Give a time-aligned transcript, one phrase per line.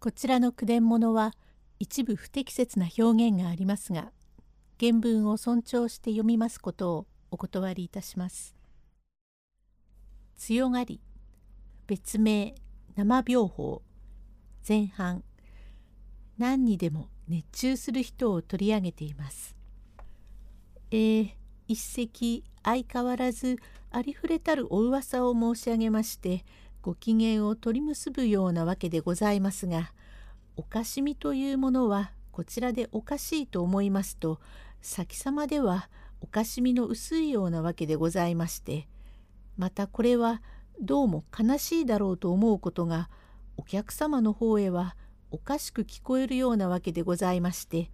[0.00, 1.34] こちらの句伝物は
[1.78, 4.12] 一部不適切な表現がありますが
[4.80, 8.56] 原文を尊重して読みますことをお断りいたします。
[10.38, 11.02] 強がり
[11.86, 12.54] 別名
[12.96, 13.82] 生病法
[14.66, 15.22] 前半
[16.38, 19.54] 何にでも熱中する人を取り上げています。
[20.90, 21.30] えー、
[21.68, 23.58] 一席相変わらず
[23.90, 26.46] ありふれたるお噂を申し上げまして
[26.82, 29.92] ご機嫌を取り結ぶようなわけでございますが
[30.60, 34.40] おかしみというものはこちらでおかしいと思いますと
[34.82, 35.88] 先様では
[36.20, 38.86] おかしみの薄いようなわけでございまして
[39.56, 40.42] またこれは
[40.78, 43.08] どうも悲しいだろうと思うことが
[43.56, 44.96] お客様の方へは
[45.30, 47.90] おかしく聞こえるようなわけでございまして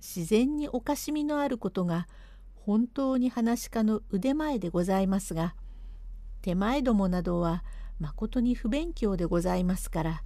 [0.00, 2.08] 自然におかしみのあることが
[2.56, 5.54] 本当に話し家の腕前でございますが
[6.42, 7.62] 手前どもなどは
[8.00, 10.22] まことに不勉強でございますから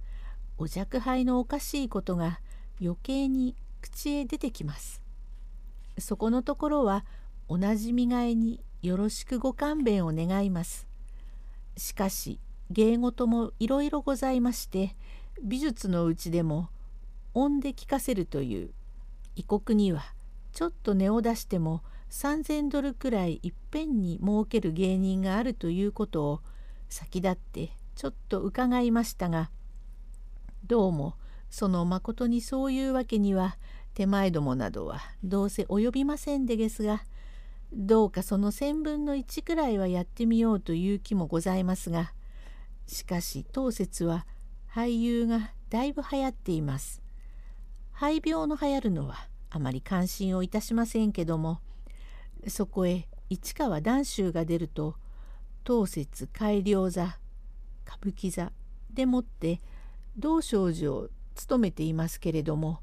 [0.59, 2.41] お若輩のおかしいことが
[2.81, 5.01] 余計に口へ出てきます。
[5.97, 7.05] そこのところは
[7.47, 10.85] 同じ見替えによろしくご勘弁を願います。
[11.77, 14.97] しかし芸事もいろいろございまして
[15.41, 16.67] 美術のうちでも
[17.33, 18.71] 音で聞かせるという
[19.37, 20.03] 異国には
[20.51, 26.41] ちょっと値を出しても3,000ドルくらいいっぺんに儲ける芸人があるということを
[26.89, 29.51] 先立ってちょっと伺いましたが
[30.65, 31.15] どうも
[31.49, 33.57] そのまことにそういうわけには
[33.93, 37.03] 手前どもなどはどうせ及びませんでですが
[37.73, 42.13] どうかその1,000分の1くらいはやってみようという気もございますが
[42.87, 44.25] しかし当節は
[44.73, 47.01] 俳優がだいぶ流行っています。
[47.99, 51.59] 肺病の流行るのはあまり関心をいたしませんけども
[52.47, 54.95] そこへ市川談秋が出ると
[55.65, 57.17] 当節改良座
[57.85, 58.53] 歌舞伎座
[58.93, 59.61] でもって
[60.19, 62.79] 道正寺を務めていますけれども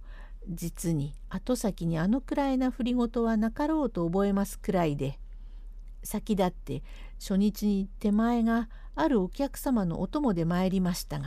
[0.49, 5.19] 実に後先にあのくらいな振り事はなかろうと覚えますくらいで
[6.03, 6.83] 先立って
[7.19, 11.27] 初日に手前があるお客様のお供で参りましたが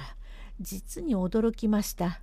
[0.61, 2.19] 実に驚きました。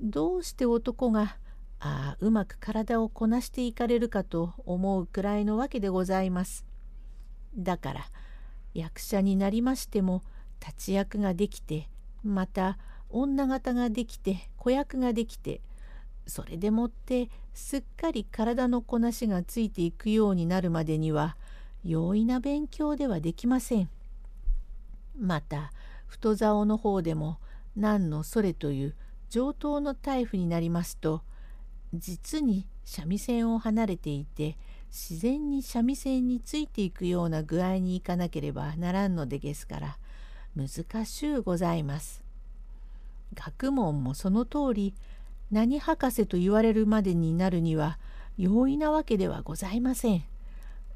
[0.00, 1.36] どうして男が
[1.80, 6.64] ああうまく体をこなしていかれるかと思うくらいのわけでございます。
[7.56, 8.06] だから
[8.74, 10.22] 役者になりましても
[10.64, 11.88] 立役ができて
[12.22, 12.78] また
[13.10, 15.60] 女形ができて子役ができて
[16.26, 21.36] それでもってすっかり体のこなしがついていくようになるまでには
[21.84, 23.88] 容易な勉強ではできません。
[25.18, 25.72] また
[26.06, 27.38] 太棹の方でも
[27.76, 28.94] 何のそれという
[29.30, 31.22] 上等のタイプになりますと
[31.94, 34.56] 実に三味線を離れていて
[34.90, 39.98] 自然に三味線についていくような具合にいかなければならんのでですから
[40.54, 42.27] 難しゅうございます。
[43.38, 44.94] 学問もその通り
[45.52, 47.98] 何博士と言われるまでになるには
[48.36, 50.24] 容易なわけではございません。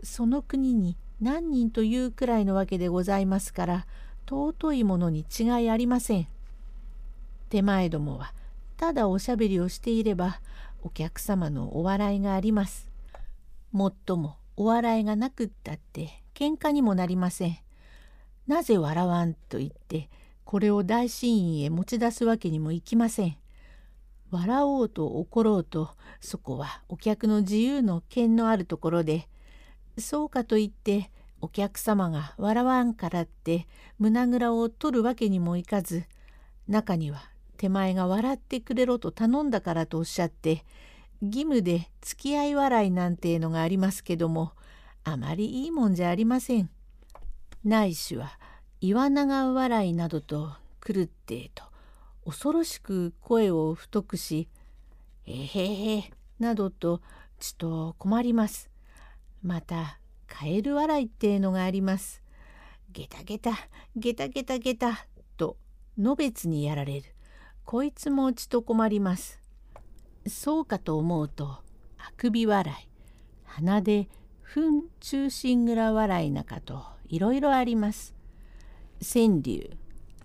[0.03, 3.87] その国に何人というくらいのわけでございますから
[4.29, 6.27] 尊いものに違いありません。
[7.49, 8.35] 手前どもは
[8.77, 10.41] ただおしゃべりをしていれば
[10.83, 12.91] お客様のお笑いがあります。
[13.71, 17.59] もっともお笑いがなくったって喧嘩にもなりません。
[18.49, 20.11] なぜ笑わんと言って
[20.45, 23.37] これを大神院へ持ち出すわけにもいきません。
[24.31, 29.29] 笑おうと怒ろうとそこはお客の自由の権のあるところで
[29.99, 31.11] そうかといって
[31.43, 33.67] お客様が笑わんからって
[33.99, 36.05] 胸ぐらを取るわけにもいかず
[36.67, 37.23] 中には
[37.59, 40.65] 手前が笑ってくれろと頼んだからとおっしゃって
[41.21, 44.53] 義務で付き合い笑いなんてのがありますけども
[45.05, 46.71] あまりいいもんじゃありません。
[47.65, 48.39] ないしは
[48.85, 50.55] 岩長笑いなどと
[50.85, 51.63] 狂ってえと
[52.25, 54.49] 恐ろしく声を太くし
[55.25, 57.01] 「えへへ」などと
[57.39, 58.71] ちと困ります。
[59.41, 62.25] またカエル笑いってのがあります。
[62.91, 63.53] ゲタゲタ
[63.95, 65.57] ゲタゲタゲタと
[65.97, 67.15] のべつにやられる。
[67.65, 69.39] こいつもちと困ります。
[70.27, 71.63] そうかと思うとあ
[72.17, 72.89] くび笑い
[73.45, 74.09] 鼻で
[74.41, 78.21] ふん中心蔵笑いなかといろいろあります。
[79.03, 79.71] 川柳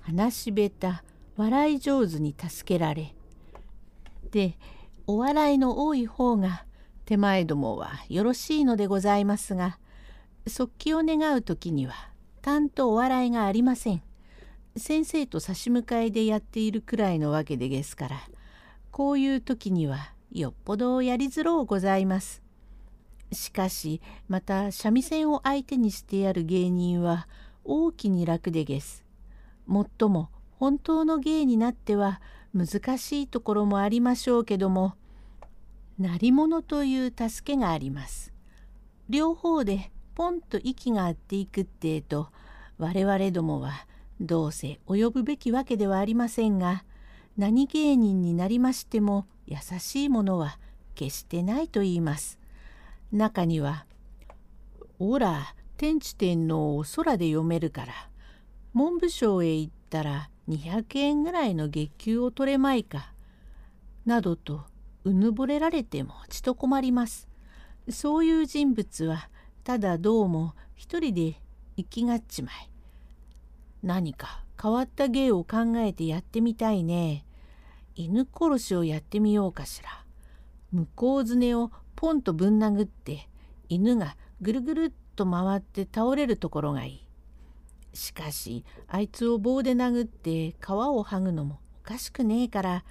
[0.01, 0.87] 話し下手
[1.35, 3.15] 笑い上手に助けられ
[4.31, 4.57] で
[5.07, 6.63] お笑いの多い方が
[7.05, 9.79] 手前どもはよろしいのでございますが
[10.45, 11.93] 速記を願う時には
[12.41, 14.01] たんとお笑いがありません。
[14.77, 18.17] 先生と差し向かいでやっているくらいのわけでですから
[18.91, 22.43] こういう時にはよっぽどやりづろうございます。
[23.31, 27.27] しかしまた三味線を相手にしてやる芸人は
[27.67, 29.05] 大きに楽でげす。
[29.65, 32.21] もっとも本当の芸になっては
[32.53, 34.95] 難しいところもありましょうけども
[35.99, 38.33] 鳴り物という助けがあります。
[39.09, 42.29] 両方でポンと息が合っていくってえと
[42.77, 43.85] 我々どもは
[44.19, 46.83] どうせ及ぶべきわけではありませんが
[47.37, 50.57] 何芸人になりましても優しいものは
[50.95, 52.39] 決してないと言います。
[53.11, 53.85] 中には
[54.99, 57.93] 「おら天地天皇を空で読めるから
[58.73, 63.13] 文部省へ行ったら200円ぐらいの月給を取れまいか」
[64.05, 64.65] などと
[65.03, 67.27] うぬぼれられてもちと困ります。
[67.89, 69.29] そういう人物は
[69.63, 71.41] ただどうも一人で
[71.77, 72.69] 生きがっちまい。
[73.83, 77.25] 何か変わった芸を考えてやってみたいね。
[77.95, 79.89] 犬殺しをやってみようかしら。
[80.71, 83.29] 向こうずねをポンとぶん殴って
[83.69, 87.07] 犬がぐるぐるっと回って倒れるところがいい。
[87.93, 92.85] しかしあいつを棒で殴って皮を剥ぐのもおかしくねえから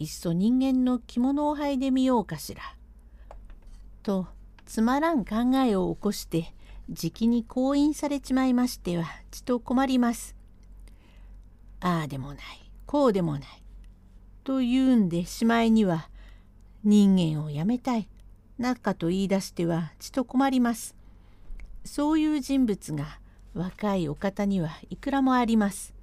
[0.00, 2.62] いっそ人間の着物を剥いでみようかしら。
[4.02, 4.26] と
[4.66, 6.52] つまらん考えを起こして
[6.90, 10.34] じきに降院されちまいましてはちと困ります。
[11.80, 12.38] ああでもない
[12.86, 13.42] こうでもない
[14.42, 16.10] と言うんでしまいには
[16.82, 18.08] 人間をやめたい
[18.58, 20.97] なんかと言い出してはちと困ります。
[21.88, 23.18] そういう人物が
[23.54, 25.94] 若いお方にはいくらもあります。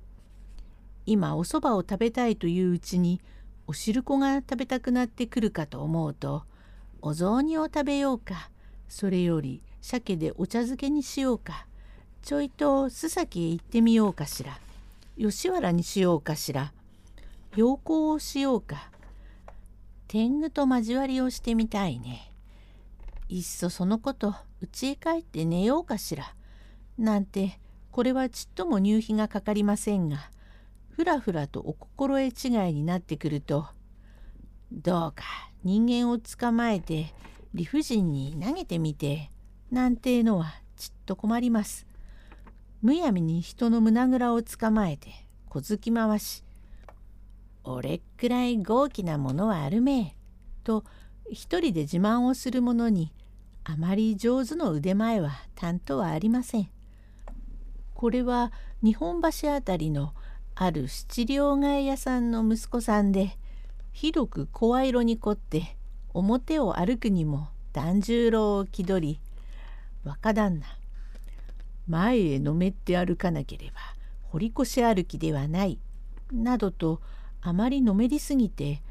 [1.06, 3.22] 今おそばを食べたいといううちに
[3.68, 6.44] お汁粉が食べたくなってくるかと思うと
[7.02, 8.50] お雑煮を食べようか
[8.90, 11.68] それより鮭でお茶漬けにしようか
[12.24, 14.60] ちょいと須崎へ行ってみようかしら
[15.18, 16.74] 吉原にしようかしら
[17.56, 18.90] 陽光をしようか
[20.08, 22.32] 天狗と交わりをしてみたいね
[23.30, 24.36] いっそそのこと
[24.66, 26.36] 家へ帰って寝ようかしら
[26.98, 27.60] なんて
[27.92, 30.30] これはちっとも入費がかかりませんが
[30.90, 33.68] ふらふらとお心得違いになってくると
[34.72, 35.24] どうか
[35.64, 37.14] 人間を捕まえて
[37.54, 39.32] 理不尽に投げてみて
[39.72, 41.88] なんてのはちっと困ります。
[42.82, 45.10] むやみに人の胸ぐらを捕まえて
[45.50, 46.44] 小突き回し
[47.64, 50.16] 「俺くらい豪気なものはあるめえ」
[50.64, 50.84] と
[51.28, 53.12] 一人で自慢をする者に
[53.66, 56.70] あまり上手の腕前は担当はありません。
[57.96, 58.52] これは
[58.84, 60.14] 日本橋あたりの
[60.54, 63.38] ある七両替屋さんの息子さんで
[63.92, 65.76] ひどく声色に凝って
[66.14, 69.20] 表を歩くにも團十郎を気取り
[70.04, 70.66] 若旦那
[71.88, 73.74] 前へのめって歩かなければ
[74.24, 75.80] 堀越歩きではない
[76.32, 77.02] などと
[77.42, 78.84] あまりのめりすぎて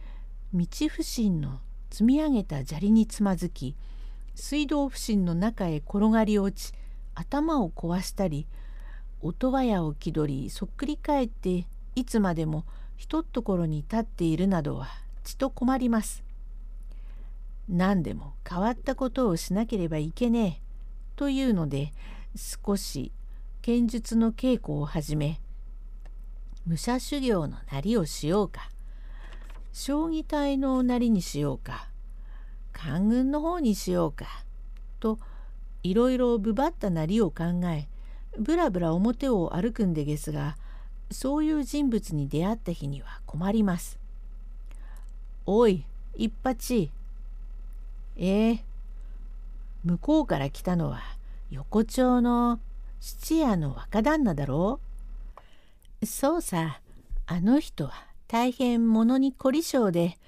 [0.52, 1.60] 道不審の
[1.90, 3.76] 積み上げた砂利につまずき
[4.34, 6.74] 水道不審の中へ転がり落ち
[7.14, 8.46] 頭を壊したり
[9.20, 12.64] 音羽屋を気取りそっくり返っていつまでも
[12.96, 14.88] ひとっところに立っているなどは
[15.22, 16.22] ちと困ります。
[17.68, 20.62] 何でも変わったことをしなければいけねえ
[21.16, 21.92] というので
[22.36, 23.10] 少し
[23.62, 25.40] 剣術の稽古を始め
[26.66, 28.70] 武者修行のなりをしようか
[29.72, 31.88] 将棋隊のなりにしようか
[32.74, 34.44] 官軍の方にしようか。
[35.00, 35.18] と
[35.82, 37.88] いろいろぶばったなりを考え
[38.38, 40.56] ぶらぶら表を歩くんでげすが
[41.10, 43.98] そういう人物に出会った日には困ります。
[45.46, 45.84] おい
[46.16, 46.90] 一八。
[48.16, 48.64] ええ。
[49.84, 51.02] 向こうから来たのは
[51.50, 52.58] 横丁の
[53.00, 54.80] 質屋の若旦那だろ
[56.02, 56.06] う。
[56.06, 56.80] そうさ
[57.26, 57.92] あの人は
[58.26, 60.18] 大変物に凝り性で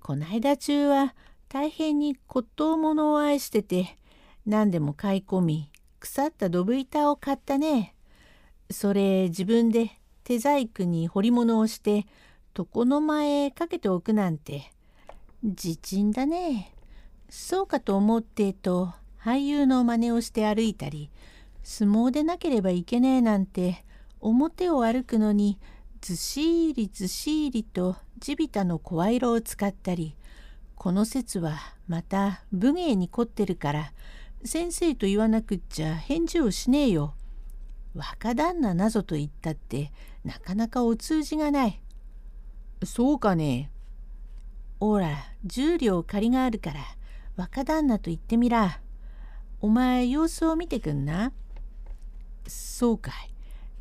[0.00, 1.14] こないだ中は
[1.52, 3.98] 大変に骨董物を愛してて
[4.46, 7.94] 何でも買い込み腐ったドブ板を買ったね。
[8.70, 9.90] それ自分で
[10.24, 12.06] 手細工に彫り物をして
[12.58, 14.72] 床の間へかけておくなんて
[15.42, 16.72] 自珍だね。
[17.28, 21.10] そうかと思ってと俳優の真似をして歩いたり
[21.62, 23.84] 相撲でなければいけねえなんて
[24.22, 25.58] 表を歩くのに
[26.00, 30.16] ずしりずしりと地びたの声色を使ったり
[30.82, 33.92] この説はまた武芸に凝ってるから
[34.42, 37.14] 先生と言わなくっちゃ返事をしねえよ。
[37.94, 39.92] 若旦那なぞと言ったって
[40.24, 41.80] なかなかお通じがない。
[42.84, 43.70] そうかね。
[44.80, 46.80] おら十両借りがあるから
[47.36, 48.80] 若旦那と言ってみら。
[49.60, 51.30] お前様子を見てくんな。
[52.48, 53.32] そうかい。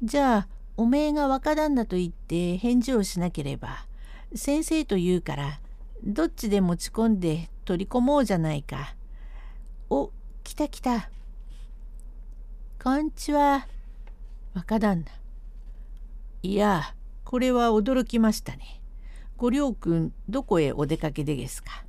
[0.04, 3.88] じゃあおめえが若旦那と言って返事をしなければ
[4.36, 5.62] 先生と言うから
[6.04, 8.96] どっちで持ち込んで取り込もうじゃないか。
[9.90, 10.12] お
[10.44, 11.12] 来た来た。
[12.84, 13.68] こんちは。
[14.56, 15.12] 若旦那。
[16.44, 18.82] いやこれは驚きましたね。
[19.38, 21.86] ご両君どこへお出かけでですか？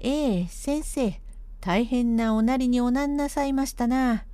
[0.00, 1.20] ええ先生
[1.60, 4.24] 大変なおなりにおなんなさいましたな。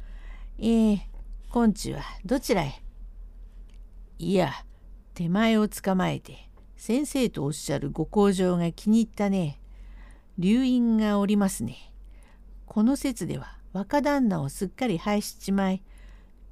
[0.58, 1.08] ええ
[1.50, 2.82] 今中はどちらへ？
[4.18, 4.52] いや
[5.12, 6.48] 手前を捕まえて
[6.84, 9.60] 先生とおっしゃるご工場が気に入ったね。
[10.36, 11.92] 留飲がおりますね。
[12.66, 15.84] この説では若旦那をすっかり廃しちまい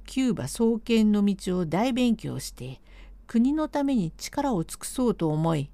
[0.05, 2.79] キューバ創建の道を大勉強して
[3.27, 5.69] 国のために力を尽くそうと思い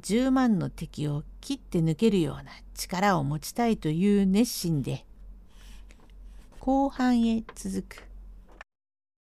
[0.00, 5.04] 10万の敵を切って抜けるような力を持ちたいという熱心で
[6.58, 8.09] 後半へ続く。